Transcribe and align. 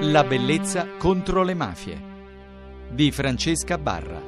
La 0.00 0.24
bellezza 0.24 0.86
contro 0.98 1.42
le 1.42 1.54
mafie 1.54 1.98
di 2.90 3.10
Francesca 3.10 3.78
Barra. 3.78 4.20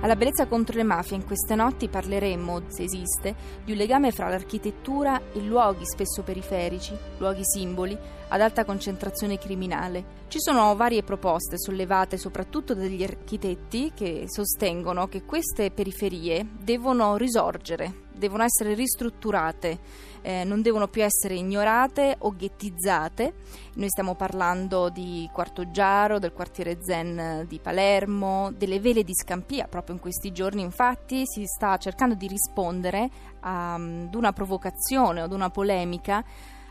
Alla 0.00 0.14
bellezza 0.14 0.46
contro 0.46 0.76
le 0.76 0.84
mafie 0.84 1.16
in 1.16 1.26
queste 1.26 1.56
notti 1.56 1.88
parleremo, 1.88 2.62
se 2.68 2.84
esiste, 2.84 3.34
di 3.64 3.72
un 3.72 3.78
legame 3.78 4.12
fra 4.12 4.28
l'architettura 4.28 5.20
e 5.32 5.40
luoghi 5.40 5.84
spesso 5.84 6.22
periferici, 6.22 6.96
luoghi 7.18 7.42
simboli, 7.42 7.98
ad 8.28 8.40
alta 8.40 8.64
concentrazione 8.64 9.36
criminale. 9.36 10.04
Ci 10.28 10.38
sono 10.40 10.76
varie 10.76 11.02
proposte 11.02 11.58
sollevate 11.58 12.16
soprattutto 12.16 12.74
dagli 12.74 13.02
architetti 13.02 13.90
che 13.92 14.24
sostengono 14.28 15.08
che 15.08 15.24
queste 15.24 15.72
periferie 15.72 16.46
devono 16.62 17.16
risorgere, 17.16 18.06
devono 18.18 18.42
essere 18.42 18.74
ristrutturate, 18.74 19.78
eh, 20.22 20.44
non 20.44 20.60
devono 20.60 20.88
più 20.88 21.02
essere 21.02 21.34
ignorate 21.34 22.16
o 22.18 22.34
ghettizzate. 22.34 23.34
Noi 23.74 23.88
stiamo 23.88 24.14
parlando 24.14 24.88
di 24.88 25.28
Quarto 25.32 25.70
Giaro, 25.70 26.18
del 26.18 26.32
quartiere 26.32 26.78
Zen 26.82 27.44
di 27.48 27.58
Palermo, 27.58 28.52
delle 28.56 28.80
vele 28.80 29.04
di 29.04 29.14
Scampia. 29.14 29.66
Proprio 29.68 29.94
in 29.94 30.00
questi 30.00 30.32
giorni, 30.32 30.62
infatti, 30.62 31.22
si 31.24 31.44
sta 31.46 31.76
cercando 31.78 32.14
di 32.14 32.26
rispondere 32.26 33.08
ad 33.40 34.14
una 34.14 34.32
provocazione 34.32 35.22
o 35.22 35.24
ad 35.24 35.32
una 35.32 35.50
polemica 35.50 36.24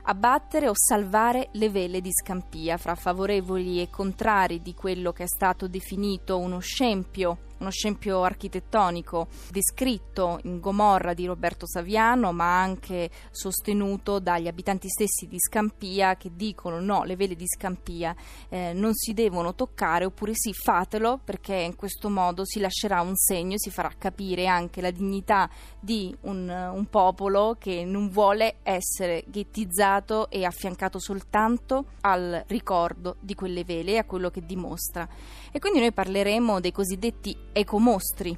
abbattere 0.09 0.69
o 0.69 0.73
salvare 0.73 1.49
le 1.53 1.69
vele 1.69 1.99
di 1.99 2.11
Scampia 2.13 2.77
fra 2.77 2.95
favorevoli 2.95 3.81
e 3.81 3.89
contrari 3.89 4.61
di 4.61 4.73
quello 4.73 5.11
che 5.11 5.23
è 5.23 5.27
stato 5.27 5.67
definito 5.67 6.37
uno 6.37 6.59
scempio 6.59 7.46
uno 7.59 7.69
scempio 7.69 8.23
architettonico 8.23 9.27
descritto 9.49 10.39
in 10.43 10.59
Gomorra 10.59 11.13
di 11.13 11.25
Roberto 11.25 11.67
Saviano, 11.67 12.31
ma 12.31 12.59
anche 12.59 13.09
sostenuto 13.31 14.19
dagli 14.19 14.47
abitanti 14.47 14.89
stessi 14.89 15.27
di 15.27 15.39
Scampia 15.39 16.15
che 16.15 16.31
dicono 16.33 16.79
no, 16.79 17.03
le 17.03 17.15
vele 17.15 17.35
di 17.35 17.45
Scampia 17.47 18.15
eh, 18.49 18.73
non 18.73 18.93
si 18.93 19.13
devono 19.13 19.55
toccare, 19.55 20.05
oppure 20.05 20.33
sì, 20.35 20.53
fatelo 20.53 21.19
perché 21.23 21.55
in 21.55 21.75
questo 21.75 22.09
modo 22.09 22.45
si 22.45 22.59
lascerà 22.59 23.01
un 23.01 23.15
segno, 23.15 23.57
si 23.57 23.69
farà 23.69 23.91
capire 23.97 24.47
anche 24.47 24.81
la 24.81 24.91
dignità 24.91 25.49
di 25.79 26.15
un, 26.21 26.47
un 26.49 26.85
popolo 26.89 27.55
che 27.59 27.83
non 27.85 28.09
vuole 28.09 28.57
essere 28.63 29.23
ghettizzato 29.27 30.29
e 30.29 30.45
affiancato 30.45 30.99
soltanto 30.99 31.85
al 32.01 32.43
ricordo 32.47 33.15
di 33.19 33.35
quelle 33.35 33.63
vele 33.63 33.93
e 33.93 33.97
a 33.97 34.05
quello 34.05 34.29
che 34.29 34.45
dimostra. 34.45 35.07
E 35.51 35.59
quindi 35.59 35.79
noi 35.79 35.91
parleremo 35.91 36.59
dei 36.59 36.71
cosiddetti 36.71 37.35
ecomostri, 37.57 38.37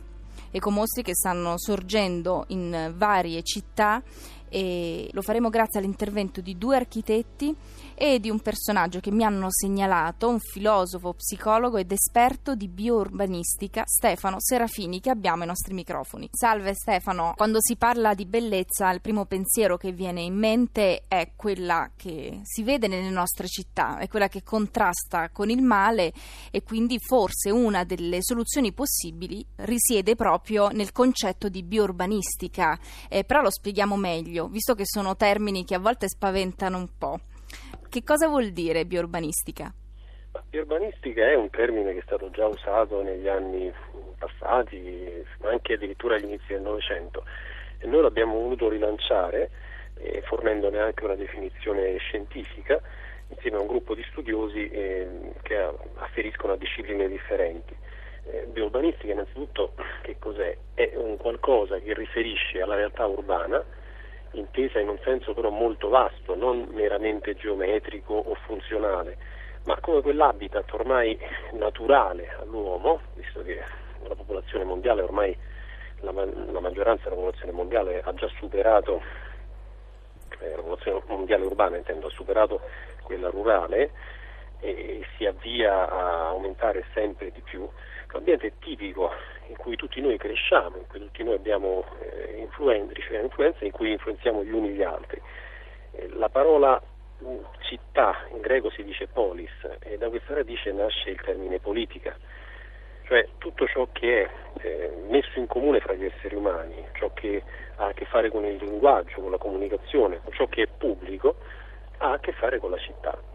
ecomostri 0.50 1.04
che 1.04 1.14
stanno 1.14 1.58
sorgendo 1.58 2.46
in 2.48 2.94
varie 2.96 3.44
città 3.44 4.02
e 4.50 5.10
lo 5.12 5.22
faremo 5.22 5.50
grazie 5.50 5.80
all'intervento 5.80 6.42
di 6.42 6.58
due 6.58 6.76
architetti 6.76 7.56
e 8.02 8.20
di 8.22 8.30
un 8.30 8.40
personaggio 8.40 9.02
che 9.02 9.12
mi 9.12 9.26
hanno 9.26 9.48
segnalato, 9.50 10.30
un 10.30 10.40
filosofo, 10.40 11.14
psicologo 11.14 11.76
ed 11.76 11.92
esperto 11.92 12.56
di 12.56 12.70
biourbanistica, 12.70 13.84
Stefano 13.86 14.38
Serafini, 14.40 15.02
che 15.02 15.10
abbiamo 15.10 15.42
ai 15.42 15.48
nostri 15.48 15.74
microfoni. 15.74 16.30
Salve 16.32 16.74
Stefano, 16.76 17.34
quando 17.36 17.58
si 17.60 17.76
parla 17.76 18.14
di 18.14 18.26
bellezza 18.26 18.90
il 18.92 19.02
primo 19.02 19.26
pensiero 19.26 19.76
che 19.76 19.92
viene 19.92 20.22
in 20.22 20.34
mente 20.34 21.04
è 21.10 21.32
quella 21.36 21.92
che 21.98 22.40
si 22.44 22.64
vede 22.64 22.88
nelle 22.88 23.10
nostre 23.10 23.48
città, 23.48 23.98
è 23.98 24.08
quella 24.08 24.30
che 24.30 24.44
contrasta 24.44 25.30
con 25.30 25.50
il 25.50 25.62
male 25.62 26.14
e 26.52 26.64
quindi 26.64 27.00
forse 27.00 27.52
una 27.52 27.84
delle 27.84 28.20
soluzioni 28.22 28.72
possibili 28.72 29.46
risiede 29.58 30.16
proprio 30.16 30.70
nel 30.70 30.94
concetto 30.94 31.50
di 31.50 31.64
biourbanistica, 31.64 32.80
eh, 33.10 33.26
però 33.26 33.42
lo 33.42 33.52
spieghiamo 33.52 33.98
meglio, 33.98 34.39
visto 34.48 34.74
che 34.74 34.86
sono 34.86 35.16
termini 35.16 35.66
che 35.66 35.76
a 35.76 35.80
volte 35.80 36.08
spaventano 36.08 36.78
un 36.78 36.88
po'. 36.98 37.20
Che 37.90 38.04
cosa 38.04 38.28
vuol 38.28 38.52
dire 38.52 38.86
biourbanistica? 38.86 39.74
Biourbanistica 40.48 41.28
è 41.28 41.36
un 41.36 41.50
termine 41.50 41.94
che 41.94 42.00
è 42.00 42.04
stato 42.04 42.30
già 42.30 42.46
usato 42.46 43.02
negli 43.02 43.28
anni 43.28 43.72
passati, 44.18 45.26
anche 45.42 45.74
addirittura 45.74 46.16
agli 46.16 46.26
inizi 46.26 46.54
del 46.54 46.62
Novecento, 46.62 47.24
e 47.80 47.88
noi 47.88 48.02
l'abbiamo 48.02 48.36
voluto 48.36 48.70
rilanciare 48.70 49.50
eh, 49.96 50.22
fornendone 50.26 50.80
anche 50.80 51.04
una 51.04 51.16
definizione 51.16 51.98
scientifica 51.98 52.80
insieme 53.30 53.58
a 53.58 53.62
un 53.62 53.68
gruppo 53.68 53.94
di 53.94 54.04
studiosi 54.10 54.70
eh, 54.70 55.34
che 55.42 55.58
afferiscono 55.96 56.54
a 56.54 56.58
discipline 56.58 57.08
differenti. 57.08 57.76
Eh, 58.26 58.48
biourbanistica 58.52 59.12
innanzitutto 59.12 59.74
che 60.02 60.18
cos'è? 60.20 60.56
È 60.74 60.92
un 60.96 61.18
qualcosa 61.18 61.80
che 61.80 61.94
riferisce 61.94 62.62
alla 62.62 62.76
realtà 62.76 63.06
urbana 63.06 63.64
intesa 64.32 64.80
in 64.80 64.90
un 64.90 65.00
senso 65.04 65.34
però 65.34 65.50
molto 65.50 65.90
vasto, 65.90 66.36
non 66.36 66.68
meramente 66.72 67.36
geometrico 67.36 68.14
o 68.14 68.36
funzionale, 68.46 69.18
ma 69.64 69.78
come 69.80 70.02
quell'habitat 70.02 70.72
ormai 70.74 71.18
naturale 71.54 72.36
all'uomo, 72.40 73.02
visto 73.16 73.44
che 73.44 73.62
la 74.08 74.16
popolazione 74.16 74.64
mondiale 74.64 75.02
ormai 75.02 75.38
la, 76.02 76.12
la 76.12 76.60
maggioranza 76.60 77.04
della 77.04 77.16
popolazione 77.16 77.52
mondiale 77.52 78.02
ha 78.02 78.14
già 78.14 78.30
superato 78.38 79.02
eh, 80.40 80.50
la 80.50 80.56
popolazione 80.56 81.02
mondiale 81.08 81.46
urbana 81.46 81.78
intendo, 81.78 82.08
ha 82.08 82.12
superato 82.12 82.62
quella 83.04 83.30
rurale 83.30 83.92
e 84.60 85.06
si 85.18 85.26
avvia 85.26 85.90
a 85.90 86.28
aumentare 86.28 86.86
sempre 86.94 87.32
di 87.32 87.42
più. 87.42 87.68
L'ambiente 88.12 88.54
tipico 88.60 89.12
in 89.48 89.56
cui 89.56 89.76
tutti 89.76 90.02
noi 90.02 90.18
cresciamo, 90.18 90.78
in 90.78 90.88
cui 90.88 91.00
tutti 91.00 91.24
noi 91.24 91.36
abbiamo 91.36 91.86
eh, 92.00 92.38
influenze, 92.40 92.94
riceviamo 92.94 93.26
influenze, 93.26 93.66
in 93.66 93.72
cui 93.72 93.92
influenziamo 93.92 94.44
gli 94.44 94.52
uni 94.52 94.70
gli 94.70 94.82
altri. 94.82 95.22
Eh, 95.92 96.10
la 96.14 96.30
parola 96.30 96.82
mm, 97.24 97.38
città 97.62 98.26
in 98.32 98.42
greco 98.42 98.70
si 98.72 98.84
dice 98.84 99.08
polis 99.08 99.52
e 99.80 99.98
da 99.98 100.10
questa 100.10 100.34
radice 100.34 100.72
nasce 100.72 101.12
il 101.12 101.22
termine 101.22 101.60
politica, 101.60 102.16
cioè 103.04 103.28
tutto 103.38 103.68
ciò 103.68 103.88
che 103.92 104.24
è 104.24 104.30
eh, 104.62 104.92
messo 105.08 105.40
in 105.40 105.48
comune 105.48 105.80
fra 105.80 105.94
gli 105.94 106.06
esseri 106.06 106.36
umani, 106.36 106.84
ciò 106.94 107.12
che 107.14 107.44
ha 107.78 107.88
a 107.88 107.94
che 107.94 108.06
fare 108.06 108.30
con 108.30 108.46
il 108.46 108.58
linguaggio, 108.58 109.22
con 109.22 109.32
la 109.32 109.38
comunicazione, 109.38 110.22
ciò 110.32 110.48
che 110.48 110.64
è 110.64 110.68
pubblico, 110.68 111.36
ha 111.98 112.12
a 112.12 112.20
che 112.20 112.32
fare 112.34 112.60
con 112.60 112.72
la 112.72 112.78
città. 112.78 113.29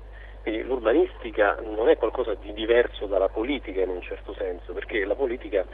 Quindi 0.44 0.62
l'urbanistica 0.62 1.58
non 1.62 1.88
è 1.88 1.96
qualcosa 1.96 2.34
di 2.34 2.52
diverso 2.52 3.06
dalla 3.06 3.30
politica 3.30 3.80
in 3.80 3.88
un 3.88 4.02
certo 4.02 4.34
senso, 4.34 4.74
perché 4.74 5.02
la 5.06 5.14
politica 5.14 5.64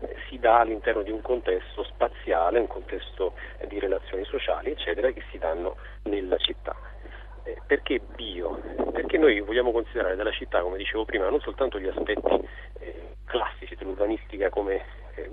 eh, 0.00 0.16
si 0.28 0.36
dà 0.40 0.58
all'interno 0.58 1.02
di 1.02 1.12
un 1.12 1.22
contesto 1.22 1.84
spaziale, 1.84 2.58
un 2.58 2.66
contesto 2.66 3.34
eh, 3.58 3.68
di 3.68 3.78
relazioni 3.78 4.24
sociali, 4.24 4.72
eccetera, 4.72 5.12
che 5.12 5.22
si 5.30 5.38
danno 5.38 5.76
nella 6.02 6.38
città. 6.38 6.74
Eh, 7.44 7.58
perché 7.64 8.00
bio? 8.16 8.60
Perché 8.90 9.16
noi 9.16 9.38
vogliamo 9.42 9.70
considerare 9.70 10.16
della 10.16 10.32
città, 10.32 10.60
come 10.60 10.78
dicevo 10.78 11.04
prima, 11.04 11.28
non 11.28 11.38
soltanto 11.38 11.78
gli 11.78 11.86
aspetti 11.86 12.48
classici 13.26 13.76
dell'urbanistica 13.76 14.50
come 14.50 14.84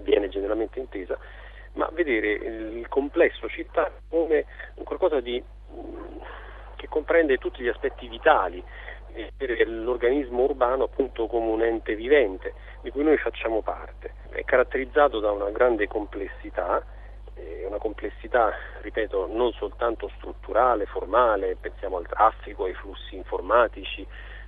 viene 0.03 0.29
generalmente 0.29 0.77
intesa, 0.77 1.17
ma 1.73 1.89
vedere 1.93 2.33
il 2.33 2.87
complesso 2.89 3.49
città 3.49 3.91
come 4.07 4.45
qualcosa 4.83 5.19
di 5.19 5.43
che 6.77 6.88
comprende 6.88 7.38
tutti 7.38 7.61
gli 7.61 7.67
aspetti 7.67 8.07
vitali 8.07 8.63
l'organismo 9.65 10.43
urbano 10.43 10.83
appunto 10.83 11.27
come 11.27 11.47
un 11.49 11.63
ente 11.63 11.95
vivente 11.95 12.53
di 12.81 12.91
cui 12.91 13.03
noi 13.03 13.17
facciamo 13.17 13.61
parte. 13.61 14.13
È 14.29 14.43
caratterizzato 14.43 15.19
da 15.19 15.31
una 15.31 15.49
grande 15.49 15.87
complessità, 15.87 16.85
eh, 17.33 17.66
una 17.66 17.77
complessità, 17.77 18.53
ripeto, 18.81 19.27
non 19.31 19.51
soltanto 19.53 20.09
strutturale, 20.17 20.85
formale, 20.85 21.57
pensiamo 21.59 21.97
al 21.97 22.07
traffico, 22.07 22.66
ai 22.66 22.73
flussi 22.73 23.16
informatici, 23.16 24.05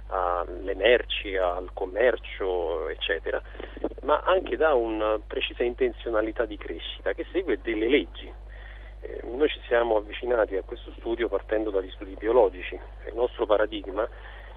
alle 0.07 0.73
merci, 0.73 1.35
al 1.35 1.69
commercio, 1.73 2.89
eccetera, 2.89 3.41
ma 4.03 4.21
anche 4.25 4.57
da 4.57 4.73
una 4.73 5.19
precisa 5.25 5.63
intenzionalità 5.63 6.45
di 6.45 6.57
crescita 6.57 7.13
che 7.13 7.25
segue 7.31 7.59
delle 7.61 7.87
leggi 7.87 8.31
eh, 9.01 9.21
noi 9.23 9.47
ci 9.49 9.59
siamo 9.67 9.97
avvicinati 9.97 10.55
a 10.55 10.63
questo 10.63 10.91
studio 10.97 11.27
partendo 11.27 11.69
dagli 11.69 11.89
studi 11.91 12.15
biologici. 12.15 12.79
Il 13.07 13.15
nostro 13.15 13.45
paradigma 13.45 14.07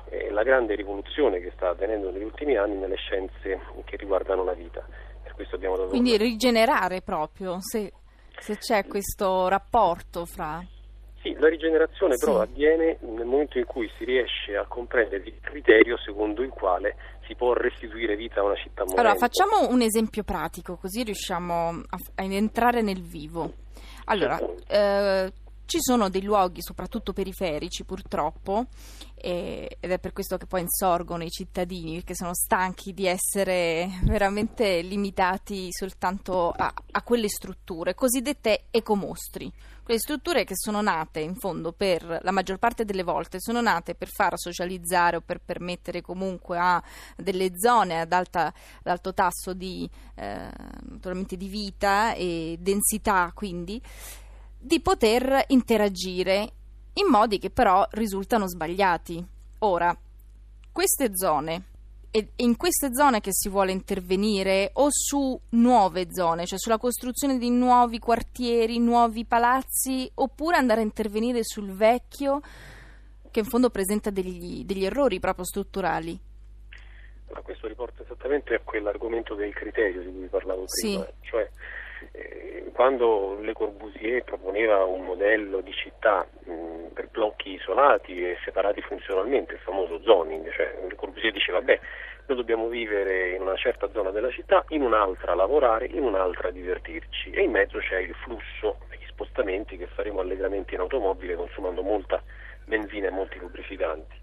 è 0.09 0.31
la 0.31 0.43
grande 0.43 0.75
rivoluzione 0.75 1.41
che 1.41 1.53
sta 1.55 1.71
avvenendo 1.71 2.11
negli 2.11 2.25
ultimi 2.25 2.57
anni 2.57 2.77
nelle 2.77 2.97
scienze 2.97 3.61
che 3.85 3.97
riguardano 3.97 4.45
la 4.45 4.53
vita. 4.55 4.85
Quindi 5.89 6.17
rigenerare 6.17 7.01
proprio, 7.01 7.57
se, 7.61 7.93
se, 8.39 8.59
c'è 8.59 8.87
questo 8.87 9.49
rapporto 9.49 10.25
fra... 10.27 10.63
Sì, 11.23 11.35
la 11.39 11.49
rigenerazione 11.49 12.17
sì. 12.17 12.25
però 12.25 12.41
avviene 12.41 12.99
nel 13.01 13.25
momento 13.25 13.57
in 13.59 13.65
cui 13.65 13.91
si 13.97 14.05
riesce 14.05 14.57
a 14.57 14.67
comprendere 14.67 15.23
il 15.25 15.39
criterio 15.41 15.97
secondo 15.97 16.43
il 16.43 16.51
quale 16.51 16.97
si 17.27 17.35
può 17.35 17.53
restituire 17.55 18.17
vita 18.17 18.41
a 18.41 18.45
una 18.45 18.57
città 18.57 18.83
morente. 18.83 19.01
Allora, 19.01 19.15
facciamo 19.15 19.69
un 19.69 19.81
esempio 19.83 20.25
pratico, 20.25 20.77
così 20.77 21.05
riusciamo 21.05 21.69
a, 21.69 21.97
a 22.17 22.25
entrare 22.25 22.83
nel 22.83 23.01
vivo. 23.01 23.55
Allora, 24.07 24.41
eh, 24.69 25.33
Ci 25.73 25.81
sono 25.81 26.11
dei 26.11 26.23
luoghi, 26.23 26.61
soprattutto 26.61 27.15
periferici 27.15 27.85
purtroppo, 27.85 28.67
e, 29.15 29.79
ed 29.81 29.91
è 29.91 29.99
per 29.99 30.13
questo 30.13 30.37
che 30.37 30.45
poi 30.45 30.61
insorgono 30.61 31.25
i 31.25 31.31
cittadini, 31.31 31.95
perché 31.95 32.15
sono 32.15 32.35
stanchi 32.35 32.93
di 32.93 33.07
essere 33.07 33.89
veramente 34.03 34.83
limitati 34.83 35.69
soltanto 35.71 36.51
a, 36.51 36.71
a 36.91 37.03
quelle 37.03 37.31
strutture, 37.31 37.95
cosiddette 37.95 38.65
ecomostri. 38.71 39.51
Quelle 39.83 39.99
strutture 39.99 40.45
che 40.45 40.55
sono 40.57 40.83
nate 40.83 41.21
in 41.21 41.35
fondo 41.37 41.73
per 41.73 42.21
la 42.23 42.31
maggior 42.31 42.59
parte 42.59 42.85
delle 42.85 43.03
volte 43.03 43.41
sono 43.41 43.63
nate 43.63 43.95
per 43.95 44.09
far 44.09 44.39
socializzare 44.39 45.17
o 45.17 45.21
per 45.23 45.41
permettere 45.41 46.03
comunque 46.03 46.59
a 46.59 46.81
delle 47.17 47.59
zone 47.59 47.99
ad, 47.99 48.13
alta, 48.13 48.47
ad 48.47 48.87
alto 48.87 49.13
tasso 49.13 49.55
di, 49.55 49.89
eh, 50.15 50.51
di 51.27 51.49
vita 51.49 52.13
e 52.13 52.59
densità 52.61 53.33
quindi 53.35 53.83
di 54.63 54.81
poter 54.81 55.45
interagire 55.49 56.53
in 56.95 57.07
modi 57.09 57.39
che 57.39 57.51
però 57.51 57.85
risultano 57.91 58.47
sbagliati. 58.47 59.25
Ora, 59.61 59.97
queste 60.71 61.17
zone 61.17 61.65
è 62.11 62.25
in 62.37 62.57
queste 62.57 62.95
zone 62.95 63.21
che 63.21 63.31
si 63.33 63.49
vuole 63.49 63.73
intervenire 63.73 64.71
o 64.75 64.89
su 64.91 65.39
nuove 65.51 66.07
zone, 66.11 66.47
cioè 66.47 66.59
sulla 66.59 66.79
costruzione 66.79 67.39
di 67.39 67.51
nuovi 67.51 67.99
quartieri, 67.99 68.79
nuovi 68.79 69.25
palazzi, 69.25 70.11
oppure 70.15 70.57
andare 70.57 70.81
a 70.81 70.85
intervenire 70.85 71.43
sul 71.43 71.73
vecchio 71.73 72.41
che 73.31 73.41
in 73.41 73.47
fondo 73.47 73.71
presenta 73.71 74.11
degli, 74.11 74.65
degli 74.65 74.85
errori 74.85 75.19
proprio 75.19 75.45
strutturali? 75.45 76.19
Ma 77.33 77.41
questo 77.41 77.67
riporta 77.67 78.03
esattamente 78.03 78.55
a 78.55 78.61
quell'argomento 78.61 79.35
del 79.35 79.55
criterio 79.55 80.03
di 80.03 80.13
cui 80.13 80.27
parlavo 80.27 80.67
prima, 80.67 81.03
sì. 81.03 81.13
cioè 81.23 81.51
quando 82.73 83.39
Le 83.41 83.53
Corbusier 83.53 84.25
proponeva 84.25 84.85
un 84.85 85.05
modello 85.05 85.61
di 85.61 85.73
città 85.73 86.27
mh, 86.45 86.93
per 86.95 87.09
blocchi 87.11 87.53
isolati 87.53 88.23
e 88.25 88.39
separati 88.45 88.81
funzionalmente, 88.81 89.55
il 89.55 89.61
famoso 89.61 90.01
zoning, 90.03 90.51
cioè 90.53 90.75
Le 90.89 90.95
Corbusier 90.95 91.33
diceva 91.33 91.61
beh 91.61 91.81
noi 92.27 92.37
dobbiamo 92.37 92.69
vivere 92.69 93.31
in 93.31 93.43
una 93.43 93.57
certa 93.57 93.91
zona 93.91 94.11
della 94.11 94.31
città, 94.31 94.65
in 94.69 94.83
un'altra 94.83 95.35
lavorare, 95.35 95.87
in 95.87 96.03
un'altra 96.03 96.51
divertirci 96.51 97.31
e 97.31 97.43
in 97.43 97.51
mezzo 97.51 97.79
c'è 97.79 97.99
il 97.99 98.15
flusso 98.15 98.79
e 98.91 98.97
gli 98.97 99.07
spostamenti 99.07 99.77
che 99.77 99.87
faremo 99.87 100.21
allegramente 100.21 100.75
in 100.75 100.81
automobile 100.81 101.35
consumando 101.35 101.83
molta 101.83 102.23
benzina 102.65 103.09
e 103.09 103.11
molti 103.11 103.39
lubrificanti. 103.39 104.21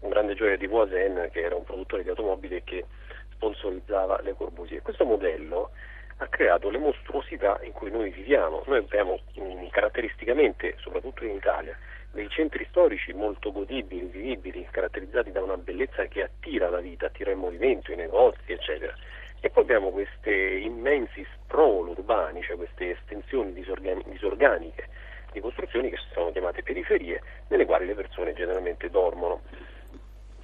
Un 0.00 0.10
grande 0.10 0.34
gioia 0.34 0.56
di 0.56 0.66
Voisin 0.66 1.28
che 1.32 1.40
era 1.40 1.56
un 1.56 1.64
produttore 1.64 2.02
di 2.02 2.10
automobili 2.10 2.62
che 2.64 2.84
sponsorizzava 3.32 4.20
Le 4.20 4.34
Corbusier. 4.34 4.82
Questo 4.82 5.04
modello 5.04 5.70
ha 6.18 6.26
creato 6.26 6.68
le 6.70 6.78
mostruosità 6.78 7.58
in 7.62 7.72
cui 7.72 7.90
noi 7.90 8.10
viviamo. 8.10 8.62
Noi 8.66 8.78
abbiamo 8.78 9.20
mm, 9.38 9.68
caratteristicamente, 9.70 10.74
soprattutto 10.78 11.24
in 11.24 11.34
Italia, 11.34 11.76
dei 12.12 12.28
centri 12.28 12.66
storici 12.70 13.12
molto 13.12 13.52
godibili, 13.52 14.06
vivibili, 14.06 14.66
caratterizzati 14.70 15.30
da 15.30 15.42
una 15.42 15.56
bellezza 15.56 16.04
che 16.06 16.22
attira 16.22 16.68
la 16.68 16.80
vita, 16.80 17.06
attira 17.06 17.30
il 17.30 17.36
movimento, 17.36 17.92
i 17.92 17.96
negozi, 17.96 18.52
eccetera. 18.52 18.92
E 19.40 19.50
poi 19.50 19.62
abbiamo 19.62 19.90
questi 19.90 20.64
immensi 20.64 21.24
sprawl 21.34 21.88
urbani, 21.88 22.42
cioè 22.42 22.56
queste 22.56 22.90
estensioni 22.90 23.52
disorgani- 23.52 24.04
disorganiche 24.06 24.88
di 25.30 25.40
costruzioni 25.40 25.90
che 25.90 25.98
sono 26.12 26.32
chiamate 26.32 26.62
periferie, 26.62 27.22
nelle 27.48 27.64
quali 27.64 27.86
le 27.86 27.94
persone 27.94 28.32
generalmente 28.32 28.90
dormono. 28.90 29.42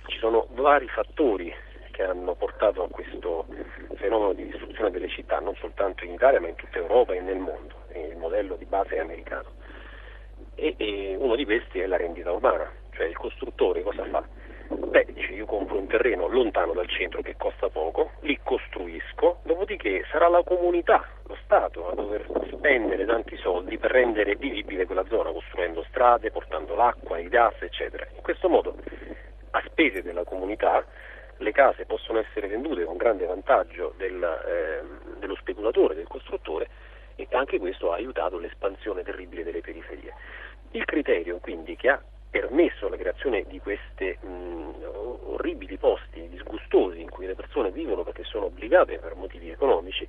Ci 0.07 0.19
sono 0.19 0.47
vari 0.51 0.87
fattori 0.89 1.53
che 1.95 2.03
hanno 2.03 2.35
portato 2.35 2.83
a 2.83 2.89
questo 2.89 3.47
fenomeno 3.95 4.33
di 4.33 4.47
distruzione 4.47 4.91
delle 4.91 5.09
città, 5.09 5.39
non 5.39 5.55
soltanto 5.55 6.05
in 6.05 6.13
Italia 6.13 6.41
ma 6.41 6.49
in 6.49 6.57
tutta 6.57 6.79
Europa 6.79 7.15
e 7.15 7.21
nel 7.21 7.39
mondo. 7.39 7.83
Il 7.95 8.17
modello 8.17 8.57
di 8.57 8.65
base 8.65 8.97
è 8.97 8.99
americano. 8.99 9.53
E, 10.57 10.75
e 10.77 11.15
uno 11.17 11.37
di 11.37 11.45
questi 11.45 11.79
è 11.79 11.87
la 11.87 11.97
rendita 11.97 12.33
urbana, 12.33 12.69
cioè 12.91 13.07
il 13.07 13.17
costruttore 13.17 13.83
cosa 13.83 14.05
fa? 14.07 14.25
Beh, 14.69 15.07
dice 15.13 15.33
io 15.33 15.47
compro 15.47 15.79
un 15.79 15.87
terreno 15.87 16.27
lontano 16.27 16.73
dal 16.73 16.89
centro 16.89 17.23
che 17.23 17.37
costa 17.37 17.69
poco, 17.69 18.13
li 18.21 18.39
costruisco, 18.43 19.39
dopodiché 19.45 20.05
sarà 20.11 20.29
la 20.29 20.43
comunità, 20.43 21.07
lo 21.27 21.37
Stato, 21.45 21.91
a 21.91 21.95
dover 21.95 22.27
spendere 22.51 23.05
tanti 23.05 23.37
soldi 23.37 23.79
per 23.79 23.93
rendere 23.93 24.35
vivibile 24.35 24.87
quella 24.87 25.05
zona, 25.09 25.31
costruendo 25.31 25.85
strade, 25.89 26.33
portando 26.33 26.75
l'acqua, 26.75 27.19
il 27.19 27.29
gas, 27.29 27.55
eccetera. 27.61 28.07
In 28.15 28.23
questo 28.23 28.49
modo, 28.49 28.77
a 29.51 29.63
spese 29.67 30.03
della 30.03 30.25
comunità, 30.25 30.85
le 31.39 31.53
case 31.53 31.85
possono 31.85 32.19
essere 32.19 32.49
vendute 32.49 32.85
con 32.85 32.97
grande 32.97 33.27
vantaggio 33.27 33.95
del, 33.97 34.23
eh, 34.23 35.19
dello 35.19 35.37
speculatore, 35.37 35.95
del 35.95 36.07
costruttore 36.07 36.69
e 37.17 37.27
anche 37.33 37.59
questo 37.59 37.93
ha 37.93 37.97
aiutato 37.97 38.39
l'espansione 38.39 39.03
terribile 39.03 39.45
delle 39.45 39.61
periferie. 39.61 40.13
Il 40.73 40.85
criterio 40.85 41.39
quindi 41.39 41.77
che 41.77 41.89
ha 41.89 42.03
permesso 42.31 42.89
la 42.89 42.97
creazione 42.97 43.45
di 43.47 43.61
questi 43.61 44.19
orribili 44.25 45.77
posti 45.77 46.29
disgustosi 46.29 47.01
in 47.01 47.09
cui 47.09 47.27
le 47.27 47.35
persone 47.35 47.71
vivono 47.71 48.03
perché 48.03 48.25
sono 48.25 48.47
obbligate 48.47 48.99
per 48.99 49.15
motivi 49.15 49.51
economici 49.51 50.07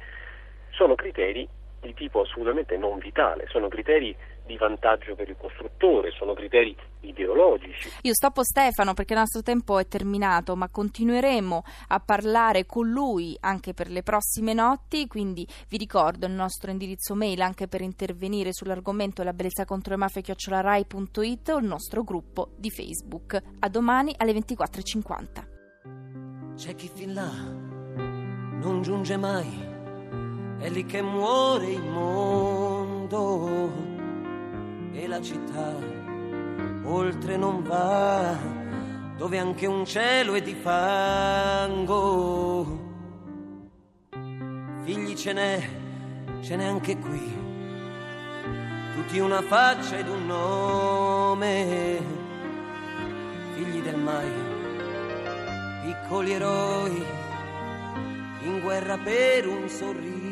sono 0.71 0.95
criteri 0.95 1.47
di 1.85 1.93
tipo 1.93 2.21
assolutamente 2.21 2.77
non 2.77 2.97
vitale, 2.97 3.45
sono 3.49 3.67
criteri 3.67 4.15
di 4.45 4.57
vantaggio 4.57 5.15
per 5.15 5.29
il 5.29 5.37
costruttore, 5.37 6.11
sono 6.11 6.33
criteri 6.33 6.75
ideologici. 7.01 7.89
Io 8.01 8.13
stoppo 8.13 8.43
Stefano 8.43 8.93
perché 8.93 9.13
il 9.13 9.19
nostro 9.19 9.41
tempo 9.41 9.79
è 9.79 9.87
terminato, 9.87 10.55
ma 10.55 10.69
continueremo 10.69 11.63
a 11.89 11.99
parlare 11.99 12.65
con 12.65 12.89
lui 12.89 13.37
anche 13.41 13.73
per 13.73 13.89
le 13.89 14.03
prossime 14.03 14.53
notti, 14.53 15.07
quindi 15.07 15.47
vi 15.69 15.77
ricordo 15.77 16.25
il 16.25 16.33
nostro 16.33 16.71
indirizzo 16.71 17.15
mail 17.15 17.41
anche 17.41 17.67
per 17.67 17.81
intervenire 17.81 18.53
sull'argomento 18.53 19.23
la 19.23 19.33
bellezza 19.33 19.65
contro 19.65 19.93
le 19.93 19.99
mafie 19.99 20.21
chiocciolarai.it 20.21 21.49
o 21.49 21.57
il 21.57 21.65
nostro 21.65 22.03
gruppo 22.03 22.49
di 22.55 22.69
Facebook. 22.69 23.41
A 23.59 23.69
domani 23.69 24.13
alle 24.17 24.33
24.50. 24.33 26.53
C'è 26.55 26.75
chi 26.75 26.87
fin 26.87 27.13
là 27.13 27.31
non 28.61 28.81
giunge 28.81 29.17
mai 29.17 29.74
è 30.59 30.69
lì 30.69 30.85
che 30.85 31.01
muore 31.01 31.67
il 31.67 31.83
mondo 31.83 33.71
e 34.93 35.07
la 35.07 35.21
città 35.21 36.03
oltre 36.85 37.35
non 37.37 37.63
va, 37.63 38.37
dove 39.17 39.37
anche 39.37 39.65
un 39.65 39.85
cielo 39.85 40.33
è 40.33 40.41
di 40.41 40.53
fango. 40.53 41.73
Figli 44.83 45.15
ce 45.15 45.33
n'è, 45.33 45.69
ce 46.41 46.55
n'è 46.55 46.65
anche 46.65 46.97
qui, 46.97 47.33
tutti 48.93 49.19
una 49.19 49.41
faccia 49.41 49.97
ed 49.97 50.07
un 50.07 50.27
nome, 50.27 51.99
figli 53.55 53.81
del 53.81 53.97
mai, 53.97 54.31
piccoli 55.83 56.33
eroi, 56.33 57.03
in 58.43 58.59
guerra 58.61 58.97
per 58.97 59.47
un 59.47 59.67
sorriso 59.67 60.24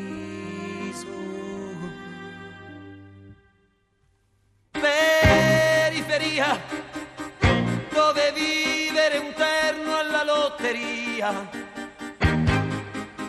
lotteria, 10.54 11.48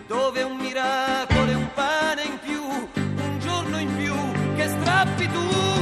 dove 0.07 0.43
un 0.43 0.57
miracolo 0.57 1.51
e 1.51 1.55
un 1.55 1.69
pane 1.73 2.23
in 2.23 2.39
più, 2.39 2.61
un 2.61 3.39
giorno 3.39 3.79
in 3.79 3.95
più 3.97 4.13
che 4.55 4.67
strappi 4.67 5.27
tu. 5.29 5.74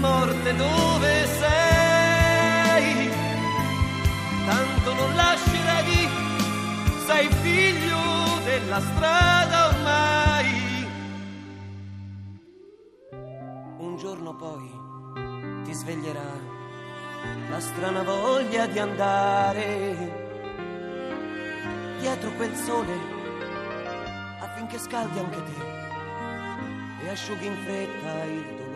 Morte 0.00 0.54
dove 0.56 1.26
sei. 1.26 3.10
Tanto 4.46 4.94
non 4.94 5.14
lascerai, 5.14 6.08
sei 7.06 7.28
figlio 7.28 7.98
della 8.44 8.80
strada 8.80 9.68
ormai. 9.68 10.68
un 13.78 13.96
giorno 13.96 14.34
poi 14.36 14.70
ti 15.64 15.72
sveglierà 15.72 16.30
la 17.48 17.60
strana 17.60 18.02
voglia 18.02 18.66
di 18.66 18.78
andare 18.78 20.29
dietro 22.00 22.30
quel 22.32 22.54
sole 22.54 22.98
affinché 24.40 24.78
scaldi 24.78 25.18
anche 25.18 25.42
te 25.44 27.04
e 27.04 27.10
asciughi 27.10 27.46
in 27.46 27.56
fretta 27.64 28.24
il 28.24 28.44
dolore. 28.56 28.68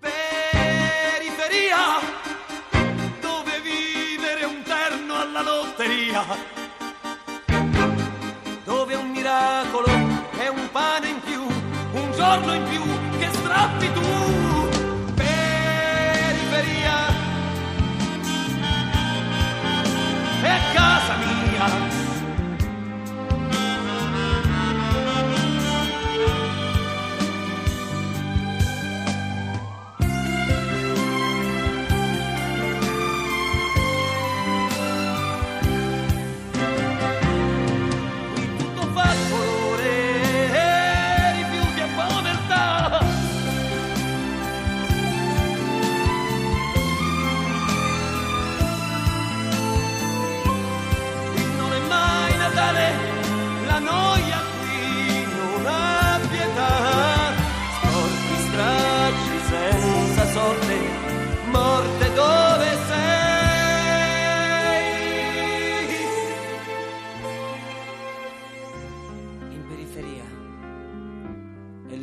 Periferia, 0.00 1.76
dove 3.20 3.60
vivere 3.60 4.44
un 4.44 4.62
terno 4.62 5.14
alla 5.20 5.42
lotteria, 5.42 6.24
dove 8.64 8.94
un 8.94 9.10
miracolo 9.10 9.86
è 10.38 10.48
un 10.48 10.68
pane 10.72 11.08
in 11.08 11.20
più, 11.20 11.42
un 11.42 12.12
giorno 12.12 12.54
in 12.54 12.64
più 12.64 12.82
che 13.18 13.28
strappi 13.32 13.92
tu. 13.92 14.45